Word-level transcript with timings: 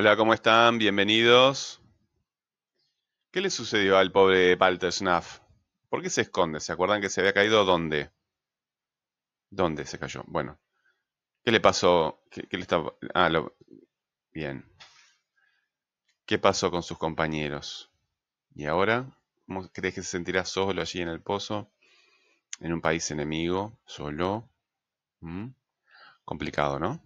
Hola, 0.00 0.16
¿cómo 0.16 0.32
están? 0.32 0.78
Bienvenidos. 0.78 1.82
¿Qué 3.32 3.40
le 3.40 3.50
sucedió 3.50 3.98
al 3.98 4.12
pobre 4.12 4.54
Walter 4.54 4.92
Schnaff? 4.92 5.40
¿Por 5.88 6.02
qué 6.02 6.08
se 6.08 6.20
esconde? 6.20 6.60
¿Se 6.60 6.70
acuerdan 6.70 7.00
que 7.00 7.10
se 7.10 7.20
había 7.20 7.32
caído 7.32 7.64
dónde? 7.64 8.12
¿Dónde 9.50 9.84
se 9.86 9.98
cayó? 9.98 10.22
Bueno, 10.28 10.56
¿qué 11.42 11.50
le 11.50 11.58
pasó? 11.58 12.22
¿Qué, 12.30 12.46
le 12.48 12.60
estaba... 12.60 12.94
Ah, 13.12 13.28
lo... 13.28 13.56
bien. 14.30 14.72
¿Qué 16.26 16.38
pasó 16.38 16.70
con 16.70 16.84
sus 16.84 16.96
compañeros? 16.96 17.90
¿Y 18.54 18.66
ahora? 18.66 19.18
¿Cómo 19.48 19.68
crees 19.72 19.96
que 19.96 20.04
se 20.04 20.10
sentirá 20.10 20.44
solo 20.44 20.80
allí 20.80 21.00
en 21.00 21.08
el 21.08 21.20
pozo? 21.20 21.72
En 22.60 22.72
un 22.72 22.80
país 22.80 23.10
enemigo, 23.10 23.76
solo. 23.84 24.48
¿Mm? 25.18 25.48
Complicado, 26.24 26.78
¿no? 26.78 27.02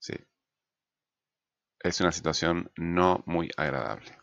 Sí. 0.00 0.16
Es 1.86 2.00
una 2.00 2.10
situación 2.10 2.72
no 2.74 3.22
muy 3.26 3.48
agradable. 3.56 4.18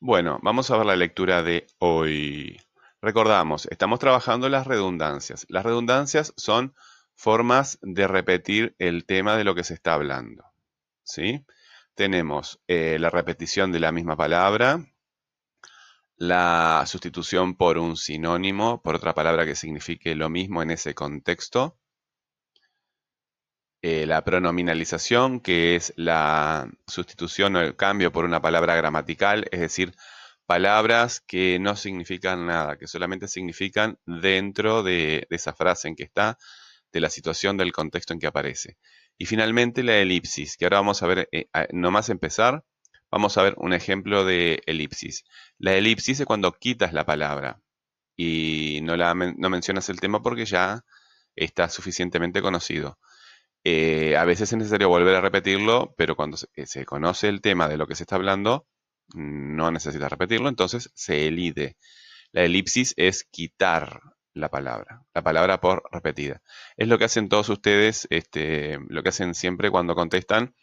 Bueno, 0.00 0.38
vamos 0.42 0.70
a 0.70 0.76
ver 0.76 0.84
la 0.84 0.96
lectura 0.96 1.42
de 1.42 1.66
hoy. 1.78 2.60
Recordamos, 3.00 3.66
estamos 3.70 3.98
trabajando 3.98 4.50
las 4.50 4.66
redundancias. 4.66 5.46
Las 5.48 5.64
redundancias 5.64 6.34
son 6.36 6.74
formas 7.14 7.78
de 7.80 8.06
repetir 8.06 8.76
el 8.78 9.06
tema 9.06 9.36
de 9.36 9.44
lo 9.44 9.54
que 9.54 9.64
se 9.64 9.72
está 9.72 9.94
hablando. 9.94 10.44
¿Sí? 11.04 11.46
Tenemos 11.94 12.60
eh, 12.68 12.98
la 13.00 13.08
repetición 13.08 13.72
de 13.72 13.80
la 13.80 13.90
misma 13.90 14.16
palabra, 14.16 14.84
la 16.16 16.84
sustitución 16.86 17.56
por 17.56 17.78
un 17.78 17.96
sinónimo, 17.96 18.82
por 18.82 18.94
otra 18.94 19.14
palabra 19.14 19.46
que 19.46 19.56
signifique 19.56 20.14
lo 20.14 20.28
mismo 20.28 20.62
en 20.62 20.72
ese 20.72 20.94
contexto, 20.94 21.78
eh, 23.80 24.06
la 24.06 24.24
pronominalización, 24.24 25.40
que 25.40 25.76
es 25.76 25.92
la 25.96 26.68
sustitución 26.86 27.54
o 27.56 27.60
el 27.60 27.76
cambio 27.76 28.10
por 28.10 28.24
una 28.24 28.42
palabra 28.42 28.74
gramatical, 28.74 29.46
es 29.52 29.60
decir, 29.60 29.94
palabras 30.46 31.20
que 31.20 31.58
no 31.60 31.76
significan 31.76 32.46
nada, 32.46 32.76
que 32.76 32.88
solamente 32.88 33.28
significan 33.28 33.98
dentro 34.06 34.82
de, 34.82 35.26
esa 35.30 35.52
frase 35.54 35.88
en 35.88 35.94
que 35.94 36.04
está, 36.04 36.38
de 36.92 37.00
la 37.00 37.10
situación, 37.10 37.56
del 37.56 37.72
contexto 37.72 38.14
en 38.14 38.20
que 38.20 38.26
aparece. 38.26 38.78
Y 39.18 39.26
finalmente 39.26 39.82
la 39.82 39.98
elipsis, 39.98 40.56
que 40.56 40.64
ahora 40.64 40.78
vamos 40.78 41.02
a 41.02 41.06
ver, 41.06 41.28
eh, 41.32 41.46
nomás 41.72 42.08
empezar, 42.08 42.64
vamos 43.10 43.38
a 43.38 43.42
ver 43.42 43.54
un 43.58 43.72
ejemplo 43.74 44.24
de 44.24 44.62
elipsis. 44.66 45.24
La 45.58 45.74
elipsis 45.74 46.20
es 46.20 46.26
cuando 46.26 46.52
quitas 46.52 46.92
la 46.92 47.06
palabra 47.06 47.60
y 48.16 48.80
no, 48.82 48.96
la, 48.96 49.14
no 49.14 49.50
mencionas 49.50 49.88
el 49.88 50.00
tema 50.00 50.22
porque 50.22 50.46
ya 50.46 50.84
está 51.36 51.68
suficientemente 51.68 52.42
conocido. 52.42 52.98
Eh, 53.70 54.16
a 54.16 54.24
veces 54.24 54.50
es 54.50 54.56
necesario 54.56 54.88
volver 54.88 55.14
a 55.14 55.20
repetirlo, 55.20 55.94
pero 55.98 56.16
cuando 56.16 56.38
eh, 56.54 56.64
se, 56.64 56.86
conoce 56.86 57.28
el 57.28 57.42
tema 57.42 57.68
de 57.68 57.76
lo 57.76 57.86
que 57.86 57.94
se 57.94 58.04
está 58.04 58.16
hablando, 58.16 58.66
no 59.14 59.70
necesita 59.70 60.08
repetirlo, 60.08 60.48
entonces 60.48 60.90
se 60.94 61.26
elide. 61.26 61.76
La 62.32 62.44
elipsis 62.44 62.94
es 62.96 63.24
quitar 63.24 64.00
la 64.32 64.48
palabra, 64.48 65.02
la 65.12 65.22
palabra 65.22 65.60
por 65.60 65.82
repetida. 65.92 66.40
Es 66.78 66.88
lo 66.88 66.96
que 66.96 67.04
hacen 67.04 67.28
todos 67.28 67.50
ustedes, 67.50 68.06
este, 68.08 68.78
lo 68.88 69.02
que 69.02 69.10
hacen 69.10 69.34
siempre 69.34 69.70
cuando 69.70 69.94
contestan 69.94 70.54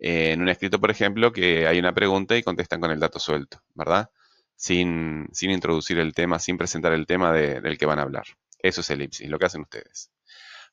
eh, 0.00 0.32
en 0.32 0.42
un 0.42 0.48
escrito, 0.48 0.80
por 0.80 0.90
ejemplo, 0.90 1.32
que 1.32 1.68
hay 1.68 1.78
una 1.78 1.94
pregunta 1.94 2.36
y 2.36 2.42
contestan 2.42 2.80
con 2.80 2.90
el 2.90 2.98
dato 2.98 3.20
suelto, 3.20 3.62
¿verdad? 3.74 4.10
Sin, 4.56 5.28
sin 5.32 5.52
introducir 5.52 6.00
el 6.00 6.14
tema, 6.14 6.40
sin 6.40 6.58
presentar 6.58 6.94
el 6.94 7.06
tema 7.06 7.32
del 7.32 7.78
que 7.78 7.86
van 7.86 8.00
a 8.00 8.02
hablar. 8.02 8.24
Eso 8.58 8.80
es 8.80 8.90
elipsis, 8.90 9.30
lo 9.30 9.38
que 9.38 9.46
hacen 9.46 9.60
ustedes. 9.62 10.10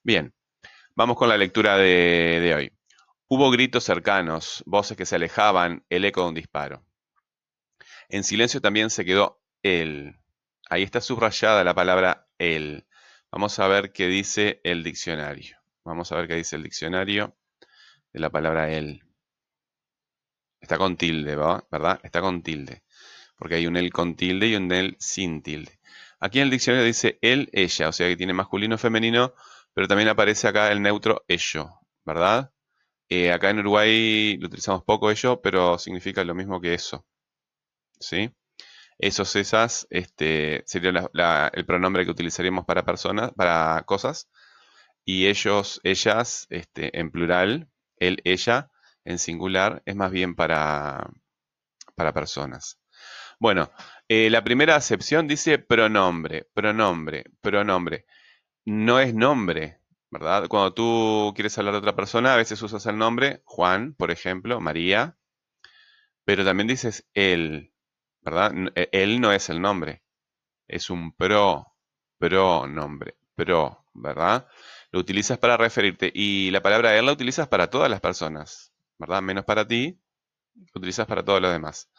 Bien, 0.02 0.34
Vamos 0.98 1.16
con 1.16 1.30
la 1.30 1.38
lectura 1.38 1.78
de, 1.78 2.53
hoy. 2.56 2.73
Hubo 3.28 3.52
gritos 3.52 3.84
cercanos, 3.84 4.64
voces 4.66 4.98
que 4.98 5.06
se 5.06 5.17
alejaban, 5.17 5.86
el 5.90 6.03
eco 6.06 6.23
de 6.23 6.30
un 6.30 6.34
disparo. 6.34 6.84
En 8.09 8.24
silencio 8.24 8.62
también 8.62 8.90
se 8.90 9.06
quedó 9.06 9.40
él. 9.62 10.18
Ahí 10.68 10.81
está 10.81 11.00
subrayada 11.00 11.63
la 11.63 11.75
palabra 11.75 12.28
él. 12.40 12.88
Vamos 13.31 13.59
a 13.59 13.68
ver 13.68 13.91
qué 13.91 14.07
dice 14.07 14.59
el 14.63 14.84
diccionario. 14.84 15.57
Vamos 15.84 16.12
a 16.12 16.16
ver 16.16 16.28
qué 16.28 16.34
dice 16.34 16.56
el 16.56 16.63
diccionario 16.63 17.38
de 18.12 18.19
la 18.19 18.31
palabra 18.31 18.72
él. 18.72 19.03
Está 20.59 20.80
con 20.80 20.97
tilde, 20.97 21.36
¿verdad? 21.36 22.00
Está 22.02 22.22
con 22.22 22.41
tilde. 22.41 22.81
Porque 23.38 23.53
hay 23.53 23.68
un 23.68 23.78
él 23.78 23.94
con 23.94 24.16
tilde 24.16 24.47
y 24.47 24.56
un 24.56 24.72
él 24.72 24.96
sin 24.97 25.44
tilde. 25.44 25.78
Aquí 26.19 26.40
en 26.40 26.46
el 26.46 26.50
diccionario 26.50 26.88
dice 26.88 27.19
él, 27.22 27.50
ella, 27.53 27.90
o 27.90 27.91
sea 27.91 28.07
que 28.07 28.18
tiene 28.18 28.34
masculino, 28.34 28.80
femenino, 28.80 29.36
pero 29.77 29.88
también 29.88 30.09
aparece 30.09 30.47
acá 30.47 30.71
el 30.71 30.81
neutro 30.81 31.23
ello, 31.27 31.69
¿verdad? 32.03 32.51
Eh, 33.09 33.31
acá 33.31 33.51
en 33.51 33.59
Uruguay 33.59 34.35
lo 34.38 34.47
utilizamos 34.47 34.83
poco 34.83 35.11
ello, 35.11 35.39
pero 35.39 35.77
significa 35.77 36.23
lo 36.23 36.33
mismo 36.33 36.59
que 36.59 36.73
eso. 36.73 37.05
¿Sí? 37.99 38.31
Esos, 38.97 39.35
esas, 39.35 39.85
este, 39.91 40.63
sería 40.65 41.07
el 41.53 41.65
pronombre 41.67 42.05
que 42.05 42.09
utilizaríamos 42.09 42.65
para 42.65 42.85
personas, 42.85 43.31
para 43.35 43.83
cosas. 43.85 44.31
Y 45.05 45.27
ellos, 45.27 45.79
ellas, 45.83 46.47
este, 46.49 46.99
en 46.99 47.11
plural, 47.11 47.69
él, 47.97 48.19
ella, 48.23 48.71
en 49.05 49.19
singular, 49.19 49.83
es 49.85 49.95
más 49.95 50.09
bien 50.09 50.33
para, 50.33 51.07
para 51.94 52.13
personas. 52.13 52.79
Bueno, 53.39 53.69
eh, 54.07 54.31
la 54.31 54.44
primera 54.44 54.75
acepción 54.75 55.27
dice 55.27 55.59
pronombre, 55.59 56.47
pronombre, 56.55 57.25
pronombre 57.41 58.07
no 58.67 59.00
es 59.00 59.13
nombre, 59.13 59.79
¿verdad? 60.11 60.50
Cuando 60.50 60.73
tú 60.73 61.31
quieres 61.35 61.57
hablar 61.57 61.73
de 61.73 61.79
otra 61.79 61.95
persona, 61.95 62.33
a 62.33 62.38
veces 62.38 62.61
usas 62.61 62.85
el 62.85 62.97
nombre, 62.97 63.41
Juan, 63.45 63.94
por 63.94 64.11
ejemplo, 64.11 64.59
María, 64.59 65.17
pero 66.25 66.44
también 66.44 66.67
dices 66.67 67.07
él, 67.13 67.72
¿verdad? 68.22 68.51
E, 68.75 68.89
él 68.91 69.22
no 69.22 69.31
es 69.31 69.50
el 69.50 69.61
nombre, 69.61 70.03
es 70.67 70.89
un 70.89 71.13
pro, 71.13 71.77
pronombre, 72.17 73.16
pro, 73.35 73.85
¿verdad? 73.94 74.47
Lo 74.91 75.00
utilizas 75.00 75.38
para 75.38 75.56
referirte 75.56 76.11
y 76.13 76.51
la 76.51 76.61
palabra 76.61 76.97
él 76.97 77.06
la 77.06 77.13
utilizas 77.13 77.47
para 77.47 77.69
todas 77.69 77.89
las 77.89 78.01
personas, 78.01 78.73
¿verdad? 79.00 79.22
Menos 79.22 79.45
para 79.45 79.66
ti, 79.66 79.97
lo 80.56 80.79
utilizas 80.79 81.07
para 81.07 81.23
todos 81.23 81.41
los 81.41 81.53
demás. 81.53 81.89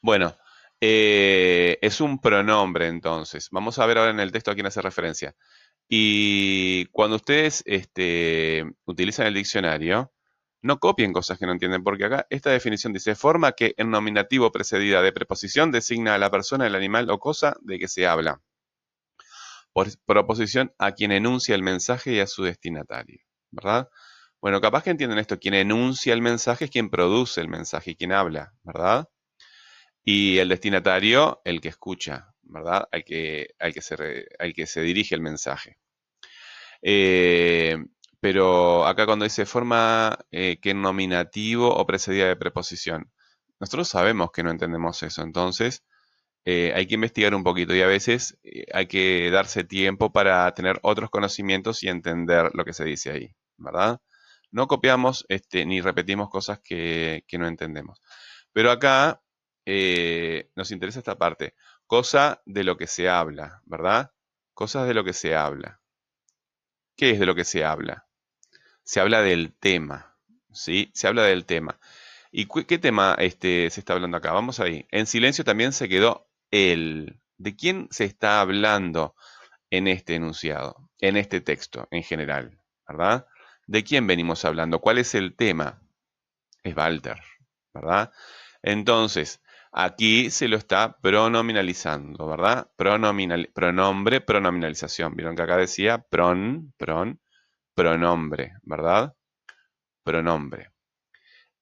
Bueno, 0.00 0.34
eh, 0.80 1.78
es 1.82 2.00
un 2.00 2.20
pronombre 2.20 2.88
entonces. 2.88 3.48
Vamos 3.50 3.78
a 3.78 3.86
ver 3.86 3.98
ahora 3.98 4.10
en 4.10 4.20
el 4.20 4.32
texto 4.32 4.50
a 4.50 4.54
quién 4.54 4.66
hace 4.66 4.82
referencia. 4.82 5.34
Y 5.88 6.86
cuando 6.86 7.16
ustedes 7.16 7.62
este, 7.66 8.64
utilizan 8.86 9.26
el 9.26 9.34
diccionario, 9.34 10.12
no 10.62 10.80
copien 10.80 11.12
cosas 11.12 11.38
que 11.38 11.46
no 11.46 11.52
entienden, 11.52 11.84
porque 11.84 12.04
acá 12.04 12.26
esta 12.30 12.50
definición 12.50 12.92
dice 12.92 13.14
forma 13.14 13.52
que 13.52 13.74
en 13.76 13.90
nominativo 13.90 14.50
precedida 14.50 15.00
de 15.02 15.12
preposición 15.12 15.70
designa 15.70 16.14
a 16.14 16.18
la 16.18 16.30
persona, 16.30 16.66
el 16.66 16.74
animal 16.74 17.08
o 17.10 17.18
cosa 17.18 17.56
de 17.60 17.78
que 17.78 17.88
se 17.88 18.06
habla. 18.06 18.42
Por 19.72 19.88
proposición 20.06 20.72
a 20.78 20.92
quien 20.92 21.12
enuncia 21.12 21.54
el 21.54 21.62
mensaje 21.62 22.14
y 22.14 22.20
a 22.20 22.26
su 22.26 22.42
destinatario. 22.42 23.20
¿Verdad? 23.50 23.88
Bueno, 24.40 24.60
capaz 24.60 24.82
que 24.82 24.90
entienden 24.90 25.18
esto. 25.18 25.38
Quien 25.38 25.54
enuncia 25.54 26.12
el 26.12 26.22
mensaje 26.22 26.66
es 26.66 26.70
quien 26.70 26.90
produce 26.90 27.40
el 27.40 27.48
mensaje 27.48 27.92
y 27.92 27.96
quien 27.96 28.12
habla, 28.12 28.54
¿verdad? 28.62 29.08
Y 30.04 30.38
el 30.38 30.48
destinatario, 30.48 31.40
el 31.44 31.60
que 31.60 31.68
escucha, 31.68 32.34
¿verdad? 32.48 32.88
Al 32.92 33.04
que, 33.04 33.48
al 33.58 33.72
que, 33.74 33.82
se, 33.82 34.26
que 34.54 34.66
se 34.66 34.80
dirige 34.82 35.14
el 35.14 35.20
mensaje. 35.22 35.78
Eh, 36.82 37.76
pero 38.20 38.86
acá 38.86 39.06
cuando 39.06 39.24
dice 39.24 39.46
forma 39.46 40.18
eh, 40.30 40.58
que 40.60 40.74
nominativo 40.74 41.68
o 41.74 41.86
precedida 41.86 42.28
de 42.28 42.36
preposición, 42.36 43.10
nosotros 43.60 43.88
sabemos 43.88 44.30
que 44.32 44.42
no 44.42 44.50
entendemos 44.50 45.02
eso, 45.02 45.22
entonces 45.22 45.84
eh, 46.44 46.72
hay 46.74 46.86
que 46.86 46.94
investigar 46.94 47.34
un 47.34 47.44
poquito 47.44 47.74
y 47.74 47.82
a 47.82 47.86
veces 47.86 48.38
hay 48.72 48.86
que 48.86 49.30
darse 49.30 49.64
tiempo 49.64 50.12
para 50.12 50.52
tener 50.54 50.78
otros 50.82 51.10
conocimientos 51.10 51.82
y 51.82 51.88
entender 51.88 52.50
lo 52.54 52.64
que 52.64 52.72
se 52.72 52.84
dice 52.84 53.10
ahí, 53.12 53.34
¿verdad? 53.56 54.00
No 54.50 54.68
copiamos 54.68 55.26
este, 55.28 55.66
ni 55.66 55.80
repetimos 55.80 56.30
cosas 56.30 56.60
que, 56.60 57.24
que 57.28 57.38
no 57.38 57.48
entendemos. 57.48 58.00
Pero 58.52 58.70
acá 58.70 59.20
nos 60.54 60.70
interesa 60.70 61.00
esta 61.00 61.18
parte 61.18 61.54
cosa 61.86 62.42
de 62.44 62.64
lo 62.64 62.76
que 62.76 62.86
se 62.86 63.08
habla, 63.08 63.62
¿verdad? 63.64 64.12
Cosas 64.54 64.88
de 64.88 64.94
lo 64.94 65.04
que 65.04 65.12
se 65.12 65.36
habla. 65.36 65.80
¿Qué 66.96 67.10
es 67.10 67.20
de 67.20 67.26
lo 67.26 67.34
que 67.34 67.44
se 67.44 67.64
habla? 67.64 68.06
Se 68.82 69.00
habla 69.00 69.22
del 69.22 69.54
tema, 69.54 70.16
¿sí? 70.52 70.90
Se 70.94 71.06
habla 71.06 71.24
del 71.24 71.44
tema. 71.44 71.78
¿Y 72.30 72.46
qué 72.46 72.78
tema 72.78 73.16
este, 73.18 73.70
se 73.70 73.80
está 73.80 73.94
hablando 73.94 74.16
acá? 74.16 74.32
Vamos 74.32 74.60
ahí. 74.60 74.86
En 74.90 75.06
silencio 75.06 75.44
también 75.44 75.72
se 75.72 75.88
quedó 75.88 76.28
él. 76.50 77.20
¿De 77.38 77.54
quién 77.54 77.88
se 77.90 78.04
está 78.04 78.40
hablando 78.40 79.14
en 79.70 79.88
este 79.88 80.14
enunciado, 80.14 80.90
en 81.00 81.16
este 81.16 81.40
texto 81.40 81.86
en 81.90 82.02
general? 82.02 82.58
¿Verdad? 82.88 83.26
¿De 83.66 83.84
quién 83.84 84.06
venimos 84.06 84.44
hablando? 84.44 84.80
¿Cuál 84.80 84.98
es 84.98 85.14
el 85.14 85.34
tema? 85.34 85.82
Es 86.62 86.76
Walter, 86.76 87.20
¿verdad? 87.74 88.12
Entonces, 88.62 89.40
Aquí 89.78 90.30
se 90.30 90.48
lo 90.48 90.56
está 90.56 90.96
pronominalizando, 91.00 92.26
¿verdad? 92.26 92.70
Pronominal, 92.76 93.50
pronombre, 93.54 94.22
pronominalización. 94.22 95.14
Vieron 95.14 95.36
que 95.36 95.42
acá 95.42 95.56
decía 95.58 95.98
pron, 95.98 96.72
pron, 96.78 97.20
pronombre, 97.74 98.54
¿verdad? 98.62 99.14
Pronombre. 100.04 100.72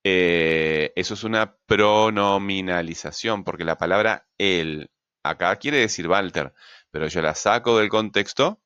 Eh, 0.04 0.92
eso 0.96 1.14
es 1.14 1.24
una 1.24 1.56
pronominalización, 1.66 3.42
porque 3.42 3.64
la 3.64 3.78
palabra 3.78 4.28
él 4.38 4.90
acá 5.24 5.56
quiere 5.56 5.78
decir 5.78 6.06
Walter, 6.08 6.54
pero 6.92 7.08
yo 7.08 7.20
la 7.22 7.34
saco 7.34 7.78
del 7.78 7.88
contexto 7.88 8.60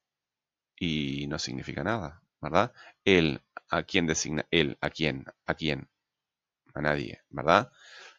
y 0.78 1.26
no 1.28 1.38
significa 1.38 1.84
nada, 1.84 2.22
¿verdad? 2.40 2.72
Él, 3.04 3.42
¿a 3.70 3.82
quién 3.84 4.06
designa? 4.06 4.46
Él, 4.50 4.76
¿a 4.82 4.90
quién? 4.90 5.24
¿A 5.46 5.54
quién? 5.54 5.88
A 6.74 6.80
nadie, 6.82 7.22
¿verdad? 7.30 7.70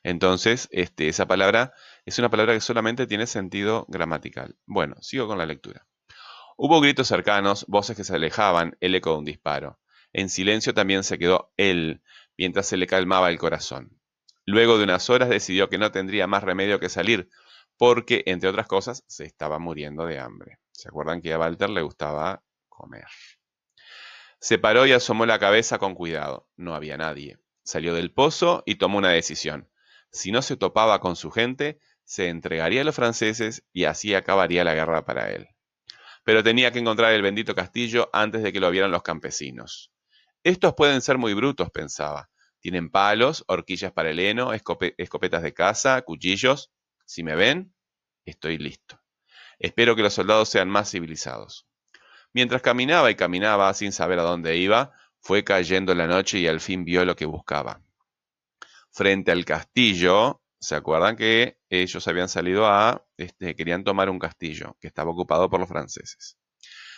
Entonces, 0.04 0.70
este, 0.72 1.08
esa 1.10 1.28
palabra 1.28 1.74
es 2.06 2.20
una 2.20 2.30
palabra 2.30 2.54
que 2.54 2.62
solamente 2.62 3.08
tiene 3.08 3.28
sentido 3.28 3.86
gramatical. 3.90 4.58
Bueno, 4.66 4.96
sigo 5.02 5.28
con 5.28 5.38
la 5.38 5.46
lectura. 5.46 5.86
Hubo 6.58 6.82
gritos 6.82 7.08
cercanos, 7.08 7.66
voces 7.68 7.96
que 7.96 8.04
se 8.04 8.16
alejaban, 8.16 8.78
el 8.80 8.96
eco 8.96 9.12
de 9.12 9.18
un 9.18 9.26
disparo. 9.26 9.80
En 10.12 10.30
silencio 10.30 10.74
también 10.74 11.04
se 11.04 11.18
quedó 11.18 11.54
él, 11.58 12.02
mientras 12.38 12.68
se 12.68 12.78
le 12.78 12.88
calmaba 12.88 13.30
el 13.30 13.38
corazón. 13.38 14.00
Luego 14.46 14.78
de 14.78 14.86
unas 14.86 15.10
horas 15.10 15.30
decidió 15.30 15.70
que 15.70 15.78
no 15.78 15.92
tendría 15.92 16.28
más 16.28 16.44
remedio 16.44 16.80
que 16.80 16.90
salir, 16.90 17.30
porque, 17.78 18.24
entre 18.26 18.50
otras 18.50 18.68
cosas, 18.68 19.04
se 19.08 19.26
estaba 19.26 19.60
muriendo 19.60 20.06
de 20.06 20.20
hambre. 20.20 20.60
¿Se 20.72 20.90
acuerdan 20.90 21.22
que 21.22 21.32
a 21.34 21.40
Walter 21.40 21.70
le 21.70 21.82
gustaba 21.82 22.44
comer? 22.68 23.06
Se 24.40 24.58
paró 24.58 24.86
y 24.86 24.94
asomó 24.94 25.26
la 25.26 25.40
cabeza 25.40 25.78
con 25.78 25.96
cuidado. 25.96 26.50
No 26.56 26.74
había 26.74 26.98
nadie. 26.98 27.38
Salió 27.64 27.94
del 27.94 28.12
pozo 28.12 28.64
y 28.66 28.76
tomó 28.76 28.98
una 28.98 29.12
decisión. 29.12 29.70
Si 30.12 30.32
no 30.32 30.42
se 30.42 30.58
topaba 30.58 31.00
con 31.00 31.16
su 31.16 31.32
gente, 31.32 31.80
se 32.04 32.30
entregaría 32.30 32.82
a 32.82 32.84
los 32.84 32.96
franceses 32.96 33.64
y 33.72 33.86
así 33.86 34.16
acabaría 34.16 34.64
la 34.64 34.74
guerra 34.74 35.06
para 35.06 35.32
él. 35.32 35.48
Pero 36.24 36.44
tenía 36.44 36.72
que 36.72 36.80
encontrar 36.80 37.14
el 37.14 37.22
bendito 37.22 37.56
castillo 37.56 38.10
antes 38.14 38.44
de 38.44 38.52
que 38.52 38.60
lo 38.60 38.72
vieran 38.72 38.92
los 38.92 39.04
campesinos. 39.04 39.92
Estos 40.44 40.74
pueden 40.74 41.02
ser 41.02 41.18
muy 41.18 41.34
brutos, 41.34 41.70
pensaba. 41.70 42.30
Tienen 42.60 42.90
palos, 42.90 43.44
horquillas 43.48 43.92
para 43.92 44.10
el 44.10 44.20
heno, 44.20 44.52
escopetas 44.54 45.44
de 45.44 45.54
caza, 45.54 46.02
cuchillos. 46.02 46.72
Si 47.06 47.24
me 47.24 47.36
ven, 47.36 47.74
estoy 48.26 48.58
listo. 48.58 49.00
Espero 49.60 49.96
que 49.96 50.02
los 50.02 50.14
soldados 50.14 50.50
sean 50.50 50.70
más 50.70 50.92
civilizados. 50.92 51.68
Mientras 52.34 52.62
caminaba 52.62 53.12
y 53.12 53.16
caminaba 53.16 53.74
sin 53.74 53.92
saber 53.92 54.20
a 54.20 54.24
dónde 54.24 54.58
iba, 54.58 54.94
fue 55.20 55.44
cayendo 55.44 55.94
la 55.96 56.08
noche 56.08 56.40
y 56.40 56.48
al 56.48 56.60
fin 56.60 56.86
vio 56.86 57.06
lo 57.06 57.16
que 57.16 57.26
buscaba. 57.26 57.82
Frente 58.92 59.32
al 59.32 59.46
castillo, 59.46 60.42
¿se 60.60 60.76
acuerdan 60.76 61.16
que 61.16 61.58
ellos 61.70 62.08
habían 62.08 62.30
salido 62.30 62.68
a, 62.68 63.06
este, 63.18 63.56
querían 63.56 63.84
tomar 63.84 64.10
un 64.10 64.20
castillo 64.20 64.78
que 64.82 64.88
estaba 64.88 65.12
ocupado 65.12 65.50
por 65.50 65.60
los 65.60 65.70
franceses? 65.70 66.38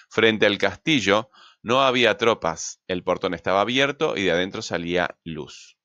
Frente 0.09 0.45
al 0.45 0.57
castillo 0.57 1.29
no 1.61 1.81
había 1.81 2.17
tropas, 2.17 2.81
el 2.87 3.03
portón 3.03 3.33
estaba 3.33 3.61
abierto 3.61 4.17
y 4.17 4.23
de 4.23 4.31
adentro 4.31 4.61
salía 4.61 5.17
luz. 5.23 5.77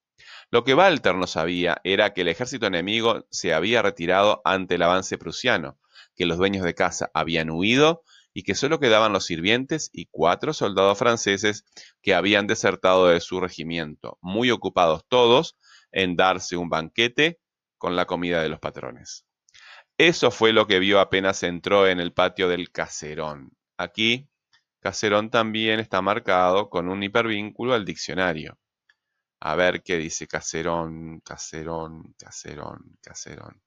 Lo 0.50 0.64
que 0.64 0.74
Walter 0.74 1.14
no 1.16 1.26
sabía 1.26 1.80
era 1.84 2.14
que 2.14 2.22
el 2.22 2.28
ejército 2.28 2.66
enemigo 2.66 3.26
se 3.30 3.52
había 3.52 3.82
retirado 3.82 4.42
ante 4.44 4.76
el 4.76 4.82
avance 4.82 5.18
prusiano, 5.18 5.78
que 6.14 6.26
los 6.26 6.38
dueños 6.38 6.64
de 6.64 6.74
casa 6.74 7.10
habían 7.14 7.50
huido 7.50 8.02
y 8.32 8.42
que 8.42 8.54
solo 8.54 8.78
quedaban 8.78 9.12
los 9.12 9.26
sirvientes 9.26 9.90
y 9.92 10.06
cuatro 10.06 10.52
soldados 10.52 10.98
franceses 10.98 11.64
que 12.00 12.14
habían 12.14 12.46
desertado 12.46 13.08
de 13.08 13.20
su 13.20 13.40
regimiento, 13.40 14.18
muy 14.20 14.50
ocupados 14.50 15.04
todos 15.08 15.56
en 15.96 16.14
darse 16.14 16.58
un 16.58 16.68
banquete 16.68 17.40
con 17.78 17.96
la 17.96 18.04
comida 18.04 18.42
de 18.42 18.50
los 18.50 18.60
patrones. 18.60 19.24
Eso 19.96 20.30
fue 20.30 20.52
lo 20.52 20.66
que 20.66 20.78
vio 20.78 21.00
apenas 21.00 21.42
entró 21.42 21.88
en 21.88 22.00
el 22.00 22.12
patio 22.12 22.48
del 22.48 22.70
caserón. 22.70 23.56
Aquí 23.78 24.28
Caserón 24.78 25.30
también 25.30 25.80
está 25.80 26.02
marcado 26.02 26.68
con 26.68 26.88
un 26.88 27.02
hipervínculo 27.02 27.72
al 27.72 27.86
diccionario. 27.86 28.58
A 29.40 29.56
ver 29.56 29.82
qué 29.82 29.96
dice 29.96 30.28
Caserón, 30.28 31.20
Caserón, 31.20 32.14
Caserón, 32.18 32.98
Caserón, 33.02 33.62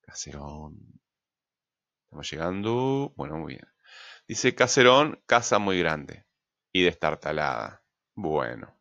Caserón. 0.00 1.00
Estamos 2.04 2.30
llegando. 2.30 3.12
Bueno, 3.14 3.36
muy 3.36 3.54
bien. 3.54 3.68
Dice 4.26 4.54
Caserón, 4.54 5.22
casa 5.26 5.58
muy 5.58 5.78
grande 5.78 6.24
y 6.72 6.82
destartalada. 6.82 7.82
Bueno. 8.14 8.77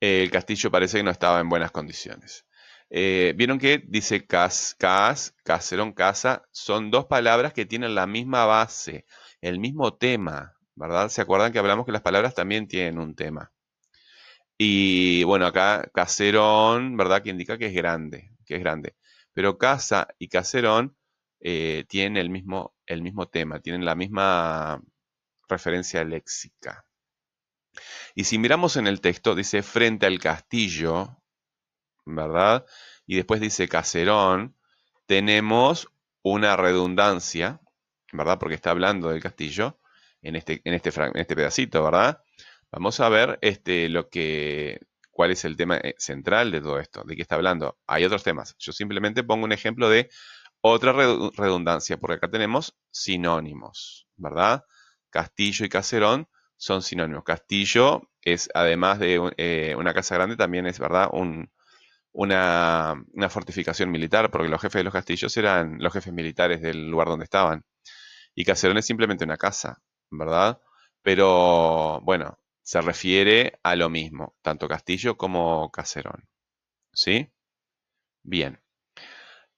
El 0.00 0.30
castillo 0.30 0.70
parece 0.70 0.98
que 0.98 1.02
no 1.04 1.10
estaba 1.10 1.40
en 1.40 1.48
buenas 1.48 1.70
condiciones. 1.70 2.46
Eh, 2.90 3.34
Vieron 3.36 3.58
que 3.58 3.82
dice 3.86 4.26
cas, 4.26 4.74
cas, 4.78 5.34
caserón, 5.44 5.92
casa, 5.92 6.44
son 6.52 6.90
dos 6.90 7.06
palabras 7.06 7.52
que 7.52 7.66
tienen 7.66 7.94
la 7.94 8.06
misma 8.06 8.46
base 8.46 9.04
el 9.40 9.58
mismo 9.60 9.94
tema, 9.96 10.56
¿verdad? 10.74 11.08
¿Se 11.10 11.20
acuerdan 11.20 11.52
que 11.52 11.58
hablamos 11.58 11.86
que 11.86 11.92
las 11.92 12.02
palabras 12.02 12.34
también 12.34 12.66
tienen 12.68 12.98
un 12.98 13.14
tema? 13.14 13.52
Y 14.56 15.22
bueno, 15.24 15.46
acá 15.46 15.88
caserón, 15.94 16.96
¿verdad? 16.96 17.22
Que 17.22 17.30
indica 17.30 17.58
que 17.58 17.66
es 17.66 17.74
grande, 17.74 18.30
que 18.46 18.56
es 18.56 18.60
grande. 18.60 18.96
Pero 19.32 19.58
casa 19.58 20.08
y 20.18 20.28
caserón 20.28 20.96
eh, 21.40 21.84
tienen 21.88 22.16
el 22.16 22.30
mismo, 22.30 22.74
el 22.86 23.02
mismo 23.02 23.28
tema, 23.28 23.60
tienen 23.60 23.84
la 23.84 23.94
misma 23.94 24.82
referencia 25.48 26.04
léxica. 26.04 26.84
Y 28.14 28.24
si 28.24 28.38
miramos 28.38 28.76
en 28.76 28.86
el 28.86 29.00
texto, 29.00 29.34
dice 29.34 29.62
frente 29.62 30.06
al 30.06 30.18
castillo, 30.18 31.22
¿verdad? 32.04 32.64
Y 33.06 33.16
después 33.16 33.40
dice 33.40 33.68
caserón, 33.68 34.56
tenemos 35.06 35.88
una 36.22 36.56
redundancia, 36.56 37.60
¿verdad? 38.12 38.38
Porque 38.38 38.54
está 38.54 38.70
hablando 38.70 39.08
del 39.08 39.22
castillo 39.22 39.78
en 40.22 40.36
este, 40.36 40.60
en 40.64 40.74
este, 40.74 40.90
este 41.14 41.36
pedacito, 41.36 41.82
¿verdad? 41.82 42.22
Vamos 42.70 43.00
a 43.00 43.08
ver 43.08 43.38
este, 43.40 43.88
lo 43.88 44.08
que, 44.08 44.80
cuál 45.10 45.30
es 45.30 45.44
el 45.44 45.56
tema 45.56 45.78
eh, 45.78 45.94
central 45.98 46.50
de 46.50 46.60
todo 46.60 46.78
esto, 46.78 47.02
de 47.04 47.16
qué 47.16 47.22
está 47.22 47.36
hablando. 47.36 47.78
Hay 47.86 48.04
otros 48.04 48.22
temas. 48.22 48.54
Yo 48.58 48.72
simplemente 48.72 49.24
pongo 49.24 49.44
un 49.44 49.52
ejemplo 49.52 49.88
de 49.88 50.10
otra 50.60 50.92
redundancia, 50.92 51.96
porque 51.98 52.16
acá 52.16 52.30
tenemos 52.30 52.76
sinónimos, 52.90 54.06
¿verdad? 54.16 54.64
Castillo 55.10 55.64
y 55.64 55.68
caserón 55.68 56.28
son 56.58 56.82
sinónimos. 56.82 57.24
Castillo 57.24 58.10
es, 58.22 58.50
además 58.54 58.98
de 58.98 59.32
eh, 59.38 59.74
una 59.76 59.94
casa 59.94 60.16
grande, 60.16 60.36
también 60.36 60.66
es, 60.66 60.78
¿verdad? 60.78 61.08
Un, 61.12 61.50
una, 62.12 62.94
una, 63.12 63.28
fortificación 63.30 63.90
militar, 63.90 64.30
porque 64.30 64.48
los 64.48 64.60
jefes 64.60 64.80
de 64.80 64.84
los 64.84 64.92
castillos 64.92 65.36
eran 65.36 65.78
los 65.80 65.92
jefes 65.92 66.12
militares 66.12 66.60
del 66.60 66.88
lugar 66.90 67.08
donde 67.08 67.24
estaban. 67.24 67.64
Y 68.34 68.44
Caserón 68.44 68.78
es 68.78 68.86
simplemente 68.86 69.24
una 69.24 69.36
casa, 69.36 69.80
¿verdad? 70.10 70.60
Pero 71.02 72.00
bueno, 72.02 72.38
se 72.62 72.80
refiere 72.82 73.58
a 73.62 73.76
lo 73.76 73.88
mismo, 73.90 74.36
tanto 74.42 74.68
Castillo 74.68 75.16
como 75.16 75.70
Caserón. 75.70 76.28
¿Sí? 76.92 77.30
Bien. 78.22 78.60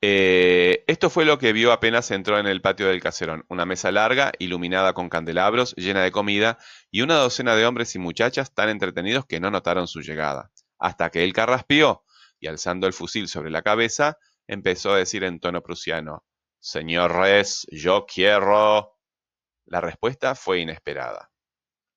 Eh, 0.02 0.82
esto 0.86 1.10
fue 1.10 1.26
lo 1.26 1.38
que 1.38 1.52
vio 1.52 1.72
apenas 1.72 2.10
entró 2.10 2.38
en 2.38 2.46
el 2.46 2.62
patio 2.62 2.88
del 2.88 3.02
caserón. 3.02 3.44
Una 3.48 3.66
mesa 3.66 3.92
larga, 3.92 4.32
iluminada 4.38 4.94
con 4.94 5.10
candelabros, 5.10 5.74
llena 5.76 6.02
de 6.02 6.10
comida, 6.10 6.58
y 6.90 7.02
una 7.02 7.16
docena 7.16 7.54
de 7.54 7.66
hombres 7.66 7.94
y 7.94 7.98
muchachas 7.98 8.54
tan 8.54 8.70
entretenidos 8.70 9.26
que 9.26 9.40
no 9.40 9.50
notaron 9.50 9.86
su 9.86 10.00
llegada. 10.00 10.50
Hasta 10.78 11.10
que 11.10 11.22
él 11.24 11.34
carraspió, 11.34 12.04
y 12.38 12.46
alzando 12.46 12.86
el 12.86 12.94
fusil 12.94 13.28
sobre 13.28 13.50
la 13.50 13.62
cabeza, 13.62 14.16
empezó 14.46 14.92
a 14.92 14.98
decir 14.98 15.22
en 15.24 15.38
tono 15.38 15.62
prusiano, 15.62 16.24
Señor 16.60 17.12
Res, 17.12 17.66
yo 17.70 18.06
quiero. 18.06 18.98
La 19.66 19.80
respuesta 19.80 20.34
fue 20.34 20.60
inesperada. 20.60 21.30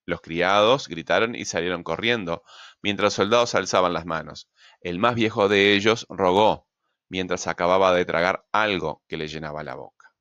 Los 0.06 0.22
criados 0.22 0.90
gritaron 0.90 1.36
y 1.36 1.46
salieron 1.46 1.84
corriendo, 1.84 2.44
mientras 2.82 3.14
soldados 3.14 3.56
alzaban 3.56 3.94
las 3.94 4.06
manos. 4.06 4.50
El 4.82 5.00
más 5.00 5.16
viejo 5.16 5.48
de 5.48 5.74
ellos 5.74 6.06
rogó, 6.10 6.68
mientras 7.14 7.46
acababa 7.46 7.94
de 7.94 8.06
tragar 8.06 8.44
algo 8.52 9.04
que 9.08 9.18
le 9.18 9.28
llenaba 9.28 9.64
la 9.64 9.76
boca. 9.76 10.16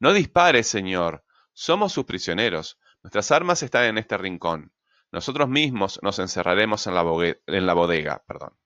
No 0.00 0.12
dispare, 0.12 0.64
señor. 0.64 1.24
Somos 1.52 1.92
sus 1.92 2.04
prisioneros. 2.06 2.80
Nuestras 3.04 3.30
armas 3.30 3.62
están 3.62 3.84
en 3.84 3.98
este 3.98 4.18
rincón. 4.18 4.72
Nosotros 5.12 5.48
mismos 5.48 6.00
nos 6.02 6.18
encerraremos 6.18 6.88
en 6.88 6.94
la, 6.96 7.74
bodega. 7.74 8.24
Perdón. 8.26 8.58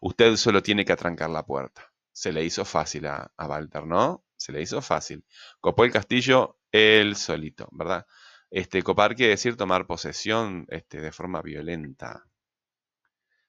Usted 0.00 0.34
solo 0.34 0.60
tiene 0.60 0.84
que 0.84 0.92
atrancar 0.92 1.30
la 1.30 1.46
puerta 1.46 1.92
se 2.10 2.32
le 2.32 2.44
hizo 2.44 2.64
fácil 2.64 3.06
a, 3.06 3.32
Walter, 3.38 3.86
¿no? 3.86 4.24
Se 4.36 4.50
le 4.52 4.60
hizo 4.60 4.82
fácil. 4.82 5.24
Copó 5.60 5.84
el 5.84 5.92
castillo 5.92 6.58
él 6.72 7.14
solito, 7.14 7.68
¿verdad? 7.70 8.06
Este, 8.50 8.82
copar 8.82 9.14
quiere 9.14 9.30
decir 9.30 9.56
tomar 9.56 9.86
posesión 9.86 10.66
este, 10.68 11.00
de 11.00 11.12
forma 11.12 11.40
violenta. 11.42 12.26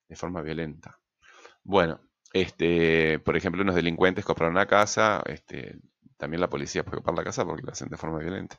De 0.07 0.15
forma 0.15 0.41
violenta. 0.43 1.01
Bueno, 1.63 1.99
este, 2.33 3.19
por 3.19 3.37
ejemplo, 3.37 3.61
unos 3.61 3.75
delincuentes 3.75 4.25
compraron 4.25 4.55
una 4.55 4.65
casa, 4.65 5.21
este, 5.27 5.77
también 6.17 6.41
la 6.41 6.49
policía 6.49 6.83
puede 6.83 6.97
copar 6.97 7.15
la 7.15 7.23
casa 7.23 7.45
porque 7.45 7.63
lo 7.63 7.71
hacen 7.71 7.89
de 7.89 7.97
forma 7.97 8.19
violenta. 8.19 8.57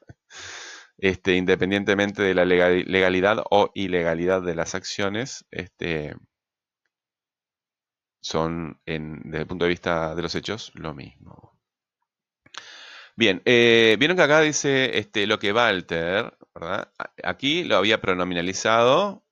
Este, 0.96 1.34
independientemente 1.34 2.22
de 2.22 2.34
la 2.34 2.44
legalidad 2.44 3.42
o 3.50 3.72
ilegalidad 3.74 4.42
de 4.42 4.54
las 4.54 4.76
acciones, 4.76 5.44
este, 5.50 6.14
son, 8.20 8.80
desde 8.86 9.38
el 9.38 9.46
punto 9.46 9.64
de 9.64 9.70
vista 9.70 10.14
de 10.14 10.22
los 10.22 10.34
hechos, 10.36 10.70
lo 10.74 10.94
mismo. 10.94 11.58
Bien, 13.16 13.42
eh, 13.44 13.96
vieron 13.98 14.16
que 14.16 14.22
acá 14.22 14.40
dice 14.40 14.98
este, 14.98 15.26
lo 15.26 15.38
que 15.38 15.52
Walter, 15.52 16.36
¿verdad? 16.54 16.92
Aquí 17.22 17.64
lo 17.64 17.76
había 17.76 18.00
pronominalizado, 18.00 19.24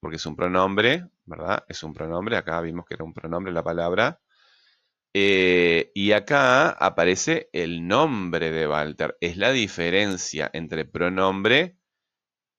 porque 0.00 0.16
es 0.16 0.26
un 0.26 0.36
pronombre, 0.36 1.08
¿verdad? 1.26 1.64
Es 1.68 1.82
un 1.82 1.92
pronombre, 1.94 2.36
acá 2.36 2.60
vimos 2.60 2.86
que 2.86 2.94
era 2.94 3.04
un 3.04 3.14
pronombre 3.14 3.52
la 3.52 3.62
palabra. 3.64 4.20
Eh, 5.14 5.92
y 5.94 6.12
acá 6.12 6.70
aparece 6.70 7.48
el 7.52 7.86
nombre 7.88 8.50
de 8.50 8.68
Walter. 8.68 9.16
Es 9.20 9.36
la 9.38 9.50
diferencia 9.52 10.50
entre 10.52 10.84
pronombre 10.84 11.78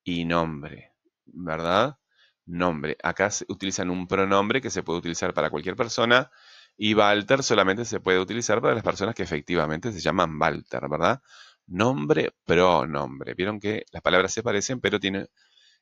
y 0.03 0.25
nombre, 0.25 0.93
¿verdad? 1.25 1.97
Nombre. 2.45 2.97
Acá 3.03 3.29
se 3.31 3.45
utilizan 3.49 3.89
un 3.89 4.07
pronombre 4.07 4.61
que 4.61 4.69
se 4.71 4.83
puede 4.83 4.99
utilizar 4.99 5.33
para 5.33 5.49
cualquier 5.51 5.75
persona 5.75 6.31
y 6.77 6.93
Walter 6.93 7.43
solamente 7.43 7.85
se 7.85 7.99
puede 7.99 8.19
utilizar 8.19 8.61
para 8.61 8.75
las 8.75 8.83
personas 8.83 9.15
que 9.15 9.23
efectivamente 9.23 9.91
se 9.91 9.99
llaman 9.99 10.39
Walter, 10.39 10.87
¿verdad? 10.89 11.21
Nombre, 11.67 12.33
pronombre. 12.45 13.33
Vieron 13.35 13.59
que 13.59 13.85
las 13.91 14.01
palabras 14.01 14.31
se 14.33 14.43
parecen, 14.43 14.79
pero 14.81 14.99
tiene 14.99 15.27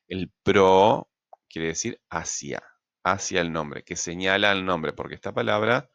el 0.08 0.30
pro, 0.42 1.08
quiere 1.48 1.68
decir 1.68 2.00
hacia, 2.10 2.62
hacia 3.06 3.40
el 3.40 3.52
nombre, 3.52 3.84
que 3.84 3.94
señala 3.94 4.50
al 4.50 4.64
nombre, 4.66 4.92
porque 4.92 5.14
esta 5.14 5.32
palabra, 5.32 5.88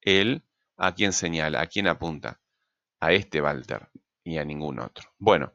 él, 0.00 0.44
¿a 0.78 0.94
quién 0.94 1.12
señala? 1.12 1.60
¿A 1.60 1.66
quién 1.66 1.86
apunta? 1.86 2.40
A 3.00 3.12
este 3.12 3.42
Walter 3.42 3.90
y 4.24 4.38
a 4.38 4.44
ningún 4.44 4.80
otro. 4.80 5.10
Bueno, 5.18 5.52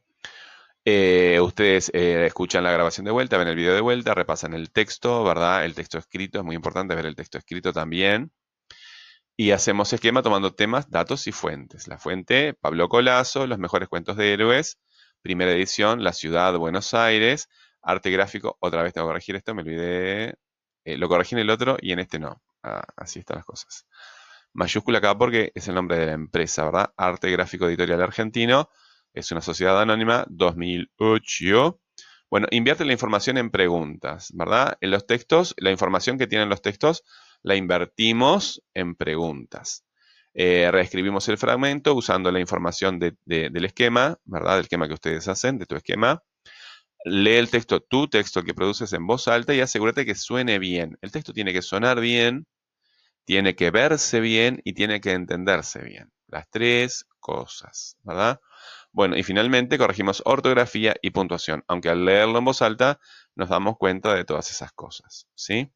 eh, 0.86 1.40
ustedes 1.42 1.90
eh, 1.96 2.28
escuchan 2.28 2.64
la 2.64 2.72
grabación 2.72 3.06
de 3.06 3.12
vuelta, 3.12 3.40
ven 3.40 3.48
el 3.48 3.56
video 3.56 3.74
de 3.74 3.82
vuelta, 3.82 4.14
repasan 4.14 4.54
el 4.54 4.72
texto, 4.72 5.24
¿verdad? 5.24 5.66
El 5.66 5.74
texto 5.74 5.98
escrito, 5.98 6.40
es 6.40 6.46
muy 6.46 6.56
importante 6.56 6.94
ver 6.94 7.08
el 7.08 7.16
texto 7.16 7.40
escrito 7.40 7.74
también. 7.74 8.32
Y 9.36 9.52
hacemos 9.52 9.92
esquema 9.94 10.22
tomando 10.22 10.54
temas, 10.54 10.92
datos 10.92 11.26
y 11.26 11.32
fuentes. 11.32 11.88
La 11.88 11.98
fuente, 11.98 12.54
Pablo 12.54 12.88
Colazo, 12.88 13.48
Los 13.48 13.58
mejores 13.58 13.90
cuentos 13.90 14.16
de 14.16 14.34
héroes, 14.34 14.80
primera 15.24 15.52
edición, 15.54 16.04
La 16.04 16.14
ciudad 16.14 16.56
Buenos 16.58 16.94
Aires, 16.94 17.48
arte 17.82 18.12
gráfico, 18.12 18.58
otra 18.60 18.84
vez 18.84 18.94
tengo 18.94 19.08
que 19.08 19.12
corregir 19.12 19.36
esto, 19.36 19.56
me 19.56 19.64
olvidé, 19.64 20.36
eh, 20.84 20.98
lo 20.98 21.08
corregí 21.08 21.36
en 21.36 21.40
el 21.40 21.50
otro 21.50 21.78
y 21.82 21.92
en 21.92 22.00
este 22.00 22.20
no. 22.20 22.42
Ah, 22.64 22.84
así 22.98 23.20
están 23.20 23.38
las 23.38 23.46
cosas. 23.46 23.86
Mayúscula 24.54 25.00
acá 25.00 25.18
porque 25.18 25.52
es 25.56 25.68
el 25.68 25.76
nombre 25.76 25.98
de 25.98 26.08
la 26.08 26.14
empresa, 26.14 26.66
¿verdad? 26.66 26.94
Arte 26.98 27.32
Gráfico 27.32 27.68
Editorial 27.68 28.02
Argentino, 28.02 28.70
es 29.14 29.32
una 29.32 29.42
sociedad 29.42 29.80
anónima, 29.82 30.26
2008. 30.30 31.80
Bueno, 32.30 32.48
invierte 32.52 32.86
la 32.86 32.94
información 32.94 33.38
en 33.38 33.50
preguntas, 33.50 34.32
¿verdad? 34.34 34.78
En 34.82 34.92
los 34.92 35.08
textos, 35.08 35.56
la 35.58 35.72
información 35.72 36.18
que 36.18 36.28
tienen 36.28 36.50
los 36.50 36.62
textos 36.62 37.04
la 37.42 37.56
invertimos 37.56 38.62
en 38.74 38.96
preguntas. 38.96 39.86
Eh, 40.34 40.70
reescribimos 40.72 41.28
el 41.30 41.38
fragmento 41.38 41.94
usando 41.96 42.32
la 42.32 42.40
información 42.40 43.00
del 43.00 43.66
esquema, 43.66 44.18
¿verdad? 44.26 44.56
Del 44.56 44.66
esquema 44.66 44.88
que 44.88 44.94
ustedes 44.94 45.28
hacen, 45.28 45.58
de 45.58 45.66
tu 45.66 45.76
esquema. 45.76 46.22
Lee 47.06 47.38
el 47.38 47.50
texto, 47.50 47.80
tu 47.80 48.08
texto 48.08 48.44
que 48.44 48.54
produces 48.54 48.92
en 48.94 49.08
voz 49.08 49.28
alta 49.28 49.54
y 49.54 49.62
asegúrate 49.62 50.06
que 50.06 50.16
suene 50.16 50.60
bien. 50.60 50.98
El 51.02 51.12
texto 51.12 51.34
tiene 51.34 51.54
que 51.54 51.62
sonar 51.62 52.00
bien, 52.00 52.46
tiene 53.26 53.56
que 53.56 53.72
verse 53.72 54.20
bien 54.20 54.62
y 54.64 54.74
tiene 54.74 55.02
que 55.02 55.14
entenderse 55.14 55.82
bien. 55.84 56.12
Las 56.28 56.50
tres 56.50 57.06
cosas, 57.20 57.98
¿verdad? 58.04 58.42
Bueno, 58.92 59.18
y 59.18 59.24
finalmente 59.24 59.78
corregimos 59.78 60.22
ortografía 60.26 60.96
y 61.02 61.12
puntuación, 61.12 61.64
aunque 61.68 61.90
al 61.90 62.06
leerlo 62.06 62.40
en 62.40 62.46
voz 62.46 62.62
alta 62.62 63.00
nos 63.36 63.50
damos 63.50 63.78
cuenta 63.78 64.14
de 64.14 64.26
todas 64.26 64.52
esas 64.52 64.72
cosas, 64.74 65.28
¿sí? 65.36 65.72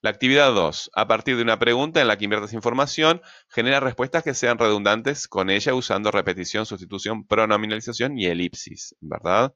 La 0.00 0.10
actividad 0.10 0.52
2. 0.54 0.90
A 0.94 1.08
partir 1.08 1.36
de 1.36 1.42
una 1.42 1.58
pregunta 1.58 2.00
en 2.00 2.08
la 2.08 2.16
que 2.16 2.24
inviertes 2.24 2.52
información, 2.52 3.20
genera 3.48 3.80
respuestas 3.80 4.22
que 4.22 4.34
sean 4.34 4.58
redundantes 4.58 5.26
con 5.26 5.50
ella 5.50 5.74
usando 5.74 6.10
repetición, 6.10 6.66
sustitución, 6.66 7.26
pronominalización 7.26 8.16
y 8.18 8.26
elipsis, 8.26 8.94
¿verdad? 9.00 9.54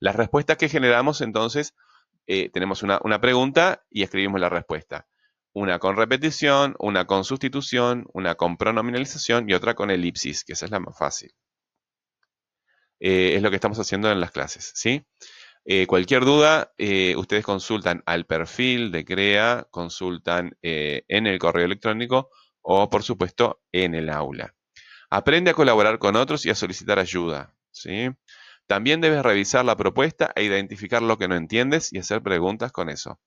Las 0.00 0.16
respuestas 0.16 0.56
que 0.56 0.70
generamos 0.70 1.20
entonces, 1.20 1.74
eh, 2.26 2.48
tenemos 2.48 2.82
una, 2.82 3.20
pregunta 3.20 3.84
y 3.90 4.02
escribimos 4.02 4.40
la 4.40 4.48
respuesta. 4.48 5.06
Una 5.52 5.78
con 5.78 5.96
repetición, 5.96 6.74
una 6.78 7.06
con 7.06 7.24
sustitución, 7.24 8.06
una 8.14 8.34
con 8.34 8.56
pronominalización 8.56 9.48
y 9.48 9.52
otra 9.52 9.74
con 9.74 9.90
elipsis, 9.90 10.44
que 10.44 10.54
esa 10.54 10.64
es 10.64 10.70
la 10.70 10.80
más 10.80 10.96
fácil. 10.96 11.32
Eh, 12.98 13.34
es 13.36 13.42
lo 13.42 13.50
que 13.50 13.56
estamos 13.56 13.78
haciendo 13.78 14.10
en 14.10 14.20
las 14.20 14.30
clases, 14.30 14.72
¿sí? 14.74 15.04
Eh, 15.66 15.86
cualquier 15.86 16.24
duda, 16.24 16.72
ustedes 17.16 17.44
consultan 17.44 18.02
al 18.06 18.24
perfil 18.24 18.90
de 18.90 19.04
CREA, 19.04 19.66
consultan 19.70 20.56
en 20.62 21.26
el 21.26 21.38
correo 21.38 21.66
electrónico 21.66 22.30
o, 22.62 22.88
por 22.88 23.02
supuesto, 23.02 23.60
en 23.70 23.94
el 23.94 24.08
aula. 24.08 24.54
Aprende 25.10 25.50
a 25.50 25.54
colaborar 25.54 25.98
con 25.98 26.16
otros 26.16 26.46
y 26.46 26.50
a 26.50 26.54
solicitar 26.54 26.98
ayuda. 26.98 27.54
¿sí? 27.70 28.08
También 28.70 29.00
debes 29.00 29.24
revisar 29.24 29.64
la 29.64 29.76
propuesta 29.76 30.30
e 30.36 30.44
identificar 30.44 31.02
lo 31.02 31.18
que 31.18 31.26
no 31.26 31.34
entiendes 31.34 31.92
y 31.92 31.98
hacer 31.98 32.22
preguntas 32.22 32.70
con 32.70 32.88
eso. 32.88 33.18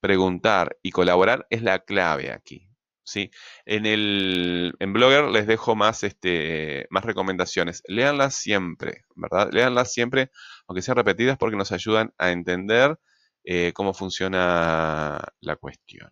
Preguntar 0.00 0.78
y 0.82 0.90
colaborar 0.90 1.46
es 1.50 1.60
la 1.60 1.80
clave 1.80 2.32
aquí. 2.32 2.70
¿sí? 3.04 3.30
En, 3.66 3.84
el, 3.84 4.72
en 4.78 4.94
Blogger 4.94 5.24
les 5.24 5.46
dejo 5.46 5.76
más, 5.76 6.02
este, 6.02 6.86
más 6.88 7.04
recomendaciones. 7.04 7.82
Leanlas 7.88 8.36
siempre, 8.36 9.04
¿verdad? 9.14 9.50
Leanlas 9.52 9.92
siempre, 9.92 10.30
aunque 10.66 10.80
sean 10.80 10.96
repetidas, 10.96 11.36
porque 11.36 11.56
nos 11.56 11.72
ayudan 11.72 12.14
a 12.16 12.30
entender 12.30 12.98
eh, 13.44 13.72
cómo 13.74 13.92
funciona 13.92 15.20
la 15.40 15.56
cuestión. 15.56 16.10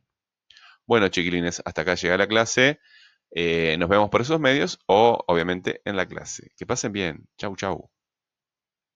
Bueno, 0.85 1.09
chiquilines, 1.09 1.63
hasta 1.65 1.81
acá 1.81 1.95
llega 1.95 2.19
la 2.19 2.29
clase. 2.29 2.81
Eh, 3.31 3.77
nos 3.79 3.89
vemos 3.89 4.11
por 4.11 4.21
esos 4.21 4.41
medios 4.41 4.79
o, 4.85 5.25
obviamente, 5.27 5.81
en 5.87 5.97
la 5.97 6.05
clase. 6.05 6.51
Que 6.59 6.67
pasen 6.67 6.93
bien. 6.93 7.27
Chau, 7.39 7.57
chau. 7.57 7.94